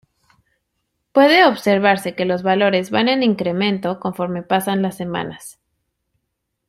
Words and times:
Puede 1.11 1.45
observarse 1.45 2.15
que 2.15 2.25
los 2.25 2.41
valores 2.41 2.89
van 2.89 3.07
en 3.07 3.21
incremento 3.21 3.99
conforme 3.99 4.41
pasan 4.41 4.81
las 4.81 4.97
semanas. 4.97 5.59